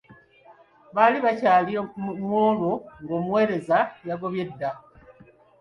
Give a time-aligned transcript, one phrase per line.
[0.95, 1.73] Baali bakyali
[2.27, 3.77] mu olwo, ng'omuweereza
[4.07, 4.71] yagobye dda.